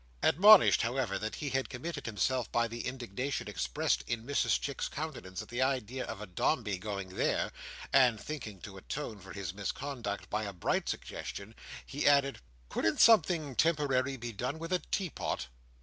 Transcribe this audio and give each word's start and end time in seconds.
Admonished, 0.23 0.81
however, 0.81 1.19
that 1.19 1.35
he 1.35 1.49
had 1.51 1.69
committed 1.69 2.07
himself, 2.07 2.51
by 2.51 2.67
the 2.67 2.87
indignation 2.87 3.47
expressed 3.47 4.03
in 4.07 4.25
Mrs 4.25 4.59
Chick's 4.59 4.87
countenance 4.89 5.43
at 5.43 5.49
the 5.49 5.61
idea 5.61 6.03
of 6.05 6.19
a 6.19 6.25
Dombey 6.25 6.79
going 6.79 7.09
there; 7.09 7.51
and 7.93 8.19
thinking 8.19 8.59
to 8.61 8.77
atone 8.77 9.19
for 9.19 9.31
his 9.31 9.53
misconduct 9.53 10.27
by 10.27 10.41
a 10.45 10.53
bright 10.53 10.89
suggestion, 10.89 11.53
he 11.85 12.07
added: 12.07 12.39
"Couldn't 12.67 12.99
something 12.99 13.55
temporary 13.55 14.17
be 14.17 14.31
done 14.31 14.57
with 14.57 14.73
a 14.73 14.79
teapot?" 14.79 15.45